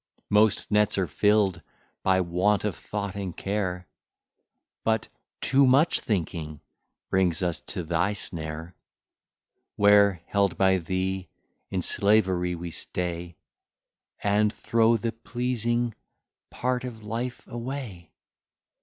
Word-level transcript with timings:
Most 0.31 0.65
nets 0.71 0.97
are 0.97 1.05
fill'd 1.05 1.61
by 2.01 2.21
want 2.21 2.63
of 2.63 2.75
thought 2.75 3.15
and 3.15 3.37
care 3.37 3.85
But 4.83 5.09
too 5.41 5.67
much 5.67 5.99
thinking 5.99 6.59
brings 7.11 7.43
us 7.43 7.59
to 7.67 7.83
thy 7.83 8.13
snare; 8.13 8.73
Where, 9.75 10.23
held 10.25 10.57
by 10.57 10.79
thee, 10.79 11.29
in 11.69 11.83
slavery 11.83 12.55
we 12.55 12.71
stay, 12.71 13.35
And 14.23 14.51
throw 14.51 14.97
the 14.97 15.11
pleasing 15.11 15.93
part 16.49 16.83
of 16.83 17.03
life 17.03 17.45
away. 17.45 18.11